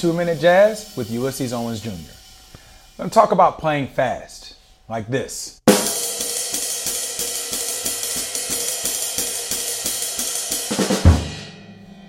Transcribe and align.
Two 0.00 0.14
Minute 0.14 0.40
Jazz 0.40 0.96
with 0.96 1.10
Ulysses 1.10 1.52
Owens 1.52 1.82
Jr. 1.82 1.90
I'm 1.90 2.96
going 2.96 3.10
to 3.10 3.14
talk 3.14 3.32
about 3.32 3.58
playing 3.58 3.88
fast, 3.88 4.56
like 4.88 5.06
this. 5.08 5.60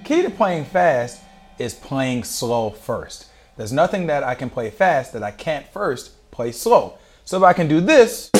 Key 0.06 0.22
to 0.22 0.30
playing 0.30 0.64
fast 0.64 1.22
is 1.60 1.74
playing 1.74 2.24
slow 2.24 2.70
first. 2.70 3.26
There's 3.58 3.74
nothing 3.74 4.08
that 4.08 4.24
I 4.24 4.36
can 4.36 4.50
play 4.50 4.70
fast 4.70 5.12
that 5.12 5.22
I 5.22 5.32
can't 5.32 5.68
first 5.68 6.32
play 6.32 6.54
slow. 6.54 6.98
So 7.26 7.36
if 7.36 7.44
I 7.44 7.52
can 7.52 7.68
do 7.68 7.82
this, 7.82 8.32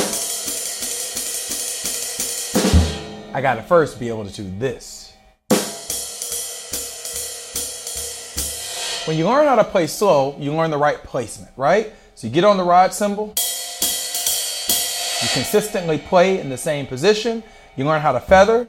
I 3.34 3.42
gotta 3.42 3.64
first 3.64 4.00
be 4.00 4.08
able 4.08 4.26
to 4.26 4.32
do 4.32 4.50
this. 4.60 5.11
When 9.06 9.18
you 9.18 9.26
learn 9.26 9.48
how 9.48 9.56
to 9.56 9.64
play 9.64 9.88
slow, 9.88 10.36
you 10.38 10.54
learn 10.54 10.70
the 10.70 10.78
right 10.78 11.02
placement, 11.04 11.52
right? 11.58 11.92
So 12.14 12.28
you 12.28 12.34
get 12.34 12.44
on 12.44 12.58
the 12.58 12.64
ride 12.64 12.94
cymbal, 12.94 13.30
you 13.30 15.28
consistently 15.34 15.98
play 15.98 16.40
in 16.40 16.50
the 16.50 16.58
same 16.58 16.86
position, 16.86 17.42
you 17.76 17.84
learn 17.86 18.02
how 18.02 18.12
to 18.12 18.20
feather, 18.20 18.68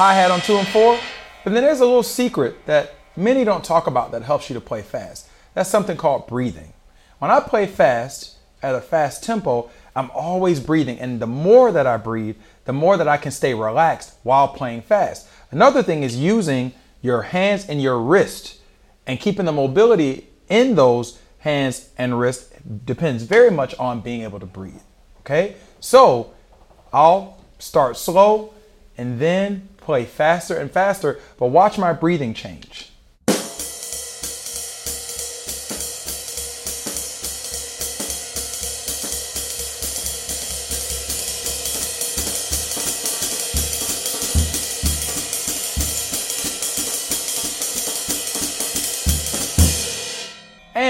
hi-hat 0.00 0.30
on 0.30 0.40
two 0.40 0.56
and 0.56 0.68
four. 0.68 0.98
But 1.42 1.52
then 1.52 1.64
there's 1.64 1.80
a 1.80 1.84
little 1.84 2.04
secret 2.04 2.64
that 2.66 2.94
many 3.16 3.42
don't 3.44 3.64
talk 3.64 3.86
about 3.86 4.12
that 4.12 4.22
helps 4.22 4.48
you 4.48 4.54
to 4.54 4.60
play 4.60 4.82
fast. 4.82 5.28
That's 5.54 5.68
something 5.68 5.96
called 5.96 6.28
breathing. 6.28 6.72
When 7.18 7.30
I 7.30 7.40
play 7.40 7.66
fast 7.66 8.36
at 8.62 8.74
a 8.74 8.80
fast 8.80 9.22
tempo, 9.24 9.70
I'm 9.96 10.10
always 10.12 10.60
breathing. 10.60 10.98
And 10.98 11.20
the 11.20 11.26
more 11.26 11.72
that 11.72 11.86
I 11.86 11.96
breathe, 11.96 12.36
the 12.64 12.72
more 12.72 12.96
that 12.96 13.08
I 13.08 13.16
can 13.16 13.32
stay 13.32 13.54
relaxed 13.54 14.14
while 14.22 14.48
playing 14.48 14.82
fast. 14.82 15.28
Another 15.50 15.82
thing 15.82 16.02
is 16.02 16.16
using 16.16 16.72
your 17.02 17.22
hands 17.22 17.68
and 17.68 17.82
your 17.82 18.00
wrist 18.00 18.60
and 19.06 19.18
keeping 19.18 19.46
the 19.46 19.52
mobility 19.52 20.28
in 20.48 20.74
those 20.74 21.18
hands 21.38 21.88
and 21.96 22.20
wrists 22.20 22.54
depends 22.84 23.22
very 23.22 23.50
much 23.50 23.74
on 23.78 24.00
being 24.00 24.22
able 24.22 24.38
to 24.40 24.46
breathe. 24.46 24.82
Okay? 25.20 25.56
So 25.80 26.32
I'll 26.92 27.38
start 27.58 27.96
slow 27.96 28.54
and 28.96 29.18
then 29.18 29.68
play 29.78 30.04
faster 30.04 30.56
and 30.56 30.70
faster, 30.70 31.18
but 31.38 31.46
watch 31.46 31.78
my 31.78 31.92
breathing 31.92 32.34
change. 32.34 32.89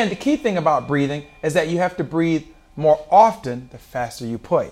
And 0.00 0.10
the 0.10 0.16
key 0.16 0.36
thing 0.36 0.56
about 0.56 0.88
breathing 0.88 1.26
is 1.42 1.52
that 1.52 1.68
you 1.68 1.76
have 1.76 1.94
to 1.98 2.04
breathe 2.04 2.46
more 2.74 3.04
often 3.10 3.68
the 3.70 3.76
faster 3.76 4.24
you 4.24 4.38
play. 4.38 4.70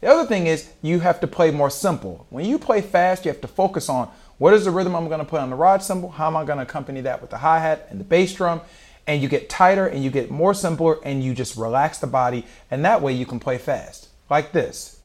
The 0.00 0.08
other 0.08 0.26
thing 0.26 0.48
is 0.48 0.68
you 0.82 0.98
have 0.98 1.20
to 1.20 1.28
play 1.28 1.52
more 1.52 1.70
simple. 1.70 2.26
When 2.30 2.44
you 2.44 2.58
play 2.58 2.80
fast, 2.80 3.24
you 3.24 3.30
have 3.30 3.40
to 3.42 3.46
focus 3.46 3.88
on 3.88 4.10
what 4.38 4.54
is 4.54 4.64
the 4.64 4.72
rhythm 4.72 4.96
I'm 4.96 5.06
going 5.06 5.20
to 5.20 5.24
play 5.24 5.40
on 5.40 5.50
the 5.50 5.56
ride 5.56 5.84
cymbal, 5.84 6.10
how 6.10 6.26
am 6.26 6.36
I 6.36 6.44
going 6.44 6.56
to 6.56 6.64
accompany 6.64 7.00
that 7.02 7.20
with 7.20 7.30
the 7.30 7.38
hi-hat 7.38 7.86
and 7.90 8.00
the 8.00 8.04
bass 8.04 8.34
drum, 8.34 8.60
and 9.06 9.22
you 9.22 9.28
get 9.28 9.48
tighter 9.48 9.86
and 9.86 10.02
you 10.02 10.10
get 10.10 10.32
more 10.32 10.52
simpler 10.52 10.98
and 11.04 11.22
you 11.22 11.32
just 11.32 11.56
relax 11.56 11.98
the 11.98 12.08
body 12.08 12.44
and 12.68 12.84
that 12.84 13.00
way 13.00 13.12
you 13.12 13.24
can 13.24 13.38
play 13.38 13.58
fast. 13.58 14.08
Like 14.28 14.50
this. 14.50 15.00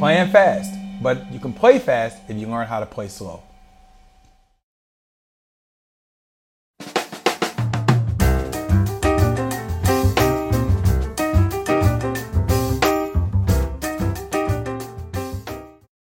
Playing 0.00 0.30
fast. 0.30 0.74
But 1.02 1.30
you 1.30 1.38
can 1.38 1.52
play 1.52 1.78
fast 1.78 2.16
if 2.26 2.36
you 2.36 2.46
learn 2.46 2.66
how 2.66 2.80
to 2.80 2.86
play 2.86 3.08
slow. 3.08 3.42